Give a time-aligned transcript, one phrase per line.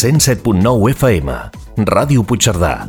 [0.00, 1.28] 107.9 FM,
[1.84, 2.88] Ràdio Puigcerdà.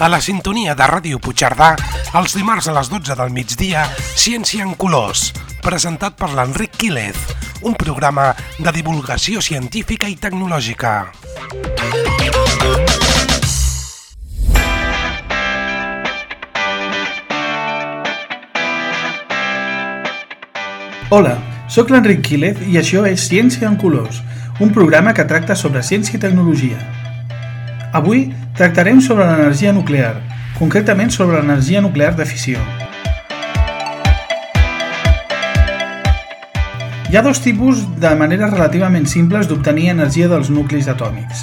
[0.00, 1.76] A la sintonia de Ràdio Puigcerdà,
[2.20, 5.32] els dimarts a les 12 del migdia, Ciència en Colors,
[5.64, 7.16] presentat per l'Enric Quílez,
[7.64, 12.09] un programa de divulgació científica i tecnològica.
[21.12, 21.32] Hola,
[21.66, 24.20] sóc l'Enric Quílez i això és Ciència en Colors,
[24.62, 26.78] un programa que tracta sobre ciència i tecnologia.
[27.98, 30.12] Avui tractarem sobre l'energia nuclear,
[30.60, 32.62] concretament sobre l'energia nuclear de fissió.
[37.10, 41.42] Hi ha dos tipus de maneres relativament simples d'obtenir energia dels nuclis atòmics.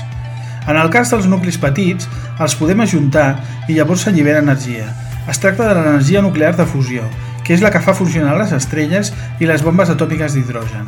[0.64, 2.08] En el cas dels nuclis petits,
[2.40, 3.34] els podem ajuntar
[3.68, 4.88] i llavors s'allibera energia.
[5.28, 7.04] Es tracta de l'energia nuclear de fusió,
[7.48, 10.86] que és la que fa funcionar les estrelles i les bombes atòmiques d'hidrogen.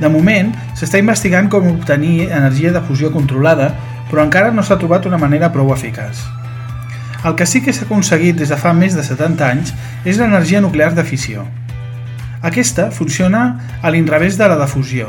[0.00, 3.70] De moment, s'està investigant com obtenir energia de fusió controlada,
[4.10, 6.20] però encara no s'ha trobat una manera prou eficaç.
[7.24, 9.72] El que sí que s'ha aconseguit des de fa més de 70 anys
[10.04, 11.46] és l'energia nuclear de fissió.
[12.44, 13.46] Aquesta funciona
[13.80, 15.08] a l'inrevés de la de fusió.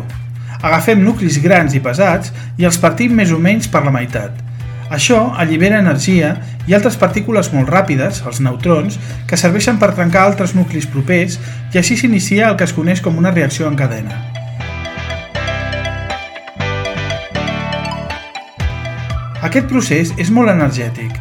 [0.61, 4.44] Agafem nuclis grans i pesats i els partim més o menys per la meitat.
[4.89, 6.35] Això allibera energia
[6.69, 11.39] i altres partícules molt ràpides, els neutrons, que serveixen per trencar altres nuclis propers
[11.73, 14.21] i així s'inicia el que es coneix com una reacció en cadena.
[19.45, 21.17] Aquest procés és molt energètic.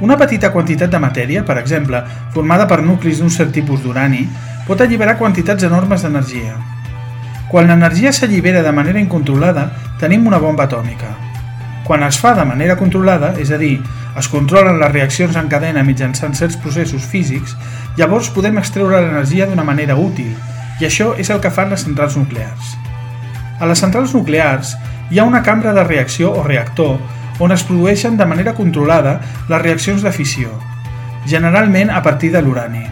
[0.00, 2.00] Una petita quantitat de matèria, per exemple,
[2.34, 4.24] formada per nuclis d'un cert tipus d'urani,
[4.66, 6.54] pot alliberar quantitats enormes d'energia.
[7.50, 11.29] Quan l'energia s'allibera de manera incontrolada, tenim una bomba atòmica.
[11.90, 13.80] Quan es fa de manera controlada, és a dir,
[14.14, 17.56] es controlen les reaccions en cadena mitjançant certs processos físics,
[17.98, 20.28] llavors podem extreure l'energia d'una manera útil,
[20.78, 22.76] i això és el que fan les centrals nuclears.
[23.58, 24.76] A les centrals nuclears
[25.10, 26.94] hi ha una cambra de reacció o reactor
[27.42, 29.18] on es produeixen de manera controlada
[29.50, 30.54] les reaccions de fissió,
[31.26, 32.86] generalment a partir de l'urani.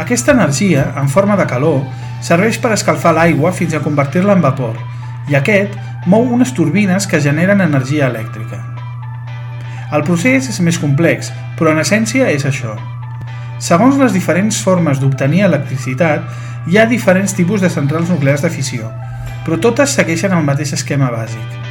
[0.00, 1.82] Aquesta energia, en forma de calor,
[2.24, 4.80] serveix per escalfar l'aigua fins a convertir-la en vapor,
[5.28, 5.76] i aquest
[6.06, 8.58] mou unes turbines que generen energia elèctrica.
[9.94, 12.74] El procés és més complex, però en essència és això.
[13.62, 16.26] Segons les diferents formes d'obtenir electricitat,
[16.66, 18.90] hi ha diferents tipus de centrals nuclears de fissió,
[19.46, 21.62] però totes segueixen el mateix esquema bàsic.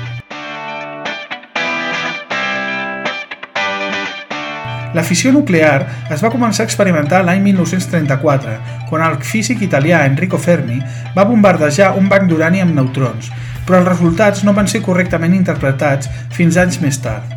[4.94, 8.56] La fissió nuclear es va començar a experimentar l'any 1934,
[8.90, 10.82] quan el físic italià Enrico Fermi
[11.16, 13.32] va bombardejar un banc d'urani amb neutrons,
[13.66, 17.28] però els resultats no van ser correctament interpretats fins anys més tard.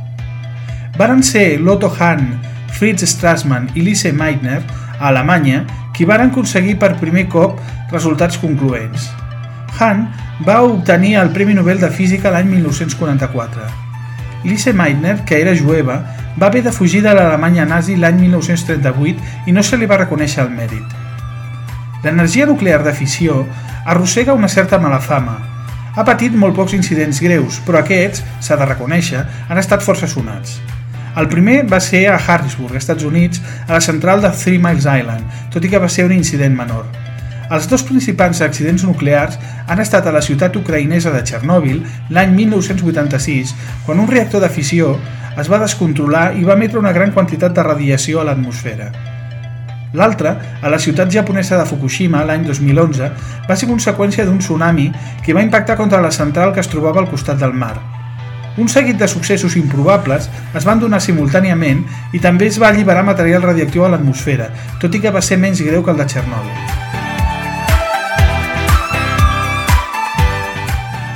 [0.99, 2.39] Varen ser Lotto Hahn,
[2.75, 4.63] Fritz Strassmann i Lise Meitner,
[4.99, 5.65] a Alemanya,
[5.95, 7.61] qui varen aconseguir per primer cop
[7.93, 9.11] resultats concloents.
[9.79, 10.07] Hahn
[10.47, 13.67] va obtenir el Premi Nobel de Física l'any 1944.
[14.45, 16.03] Lise Meitner, que era jueva,
[16.41, 20.43] va haver de fugir de l'Alemanya nazi l'any 1938 i no se li va reconèixer
[20.45, 21.04] el mèrit.
[22.05, 23.47] L'energia nuclear de fissió
[23.87, 25.39] arrossega una certa mala fama.
[25.97, 30.59] Ha patit molt pocs incidents greus, però aquests, s'ha de reconèixer, han estat força sonats.
[31.17, 35.41] El primer va ser a Harrisburg, Estats Units, a la central de Three Miles Island,
[35.55, 36.85] tot i que va ser un incident menor.
[37.55, 41.81] Els dos principals accidents nuclears han estat a la ciutat ucraïnesa de Txernòbil
[42.13, 44.97] l'any 1986, quan un reactor de fissió
[45.41, 49.14] es va descontrolar i va emetre una gran quantitat de radiació a l'atmosfera.
[49.95, 53.11] L'altre, a la ciutat japonesa de Fukushima l'any 2011,
[53.47, 54.89] va ser conseqüència d'un tsunami
[55.23, 57.77] que va impactar contra la central que es trobava al costat del mar.
[58.59, 61.85] Un seguit de successos improbables es van donar simultàniament
[62.15, 64.51] i també es va alliberar material radioactiu a l'atmosfera,
[64.83, 66.83] tot i que va ser menys greu que el de Txernòbil.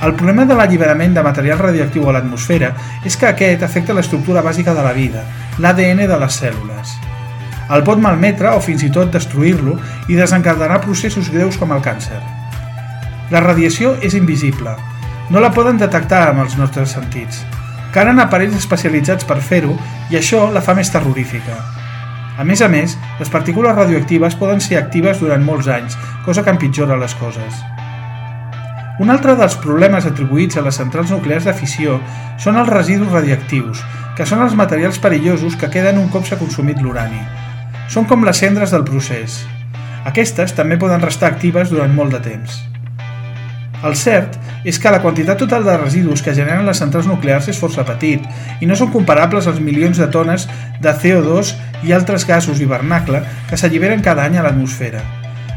[0.07, 2.71] El problema de l'alliberament de material radioactiu a l'atmosfera
[3.05, 5.27] és que aquest afecta l'estructura bàsica de la vida,
[5.59, 6.99] l'ADN de les cèl·lules.
[7.75, 9.77] El pot malmetre o fins i tot destruir-lo
[10.09, 12.21] i desencadenar processos greus com el càncer.
[13.31, 14.73] La radiació és invisible.
[15.29, 17.43] No la poden detectar amb els nostres sentits.
[17.93, 19.75] Calen aparells especialitzats per fer-ho
[20.09, 21.57] i això la fa més terrorífica.
[22.39, 26.55] A més a més, les partícules radioactives poden ser actives durant molts anys, cosa que
[26.55, 27.61] empitjora les coses.
[28.99, 31.99] Un altre dels problemes atribuïts a les centrals nuclears de fissió
[32.41, 33.83] són els residus radioactius,
[34.17, 37.21] que són els materials perillosos que queden un cop s'ha consumit l'urani.
[37.89, 39.41] Són com les cendres del procés.
[40.09, 42.59] Aquestes també poden restar actives durant molt de temps.
[43.89, 44.35] El cert
[44.69, 48.27] és que la quantitat total de residus que generen les centrals nuclears és força petit
[48.61, 50.45] i no són comparables als milions de tones
[50.83, 51.55] de CO2
[51.87, 55.01] i altres gasos hivernacle que s'alliberen cada any a l'atmosfera.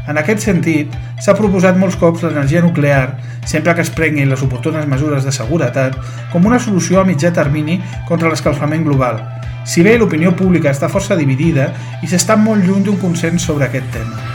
[0.08, 4.88] En aquest sentit, s'ha proposat molts cops l'energia nuclear, sempre que es prenguin les oportunes
[4.88, 5.98] mesures de seguretat,
[6.32, 7.76] com una solució a mitjà termini
[8.08, 9.20] contra l'escalfament global,
[9.64, 11.70] si bé l'opinió pública està força dividida
[12.02, 14.32] i s'està molt lluny d'un consens sobre aquest tema.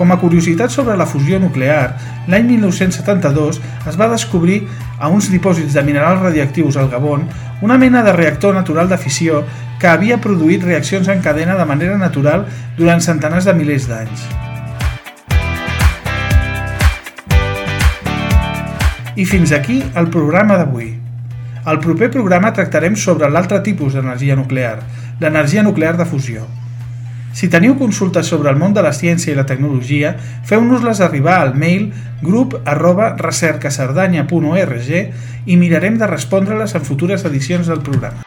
[0.00, 1.90] Com a curiositat sobre la fusió nuclear,
[2.32, 3.58] l'any 1972
[3.90, 4.62] es va descobrir
[4.98, 7.26] a uns dipòsits de minerals radioactius al Gabon
[7.60, 9.42] una mena de reactor natural de fissió
[9.80, 12.46] que havia produït reaccions en cadena de manera natural
[12.78, 14.24] durant centenars de milers d'anys.
[19.20, 20.99] I fins aquí el programa d'avui.
[21.64, 24.78] Al proper programa tractarem sobre l'altre tipus d'energia nuclear,
[25.20, 26.46] l'energia nuclear de fusió.
[27.36, 30.14] Si teniu consultes sobre el món de la ciència i la tecnologia,
[30.48, 31.90] feu-nos-les arribar al mail
[32.22, 33.12] grup arroba
[35.46, 38.24] i mirarem de respondre-les en futures edicions del programa.